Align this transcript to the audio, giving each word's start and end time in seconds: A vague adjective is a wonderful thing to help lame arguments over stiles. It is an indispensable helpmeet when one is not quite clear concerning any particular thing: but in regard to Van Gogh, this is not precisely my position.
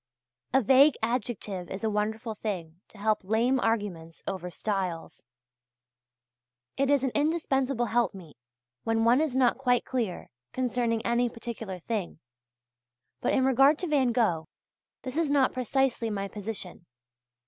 A 0.51 0.63
vague 0.63 0.95
adjective 1.03 1.69
is 1.69 1.83
a 1.83 1.89
wonderful 1.91 2.33
thing 2.33 2.81
to 2.87 2.97
help 2.97 3.23
lame 3.23 3.59
arguments 3.59 4.23
over 4.25 4.49
stiles. 4.49 5.21
It 6.75 6.89
is 6.89 7.03
an 7.03 7.11
indispensable 7.13 7.85
helpmeet 7.85 8.35
when 8.83 9.03
one 9.05 9.21
is 9.21 9.35
not 9.35 9.59
quite 9.59 9.85
clear 9.85 10.31
concerning 10.53 11.05
any 11.05 11.29
particular 11.29 11.77
thing: 11.81 12.17
but 13.21 13.33
in 13.33 13.45
regard 13.45 13.77
to 13.77 13.87
Van 13.87 14.11
Gogh, 14.11 14.47
this 15.03 15.17
is 15.17 15.29
not 15.29 15.53
precisely 15.53 16.09
my 16.09 16.27
position. 16.27 16.87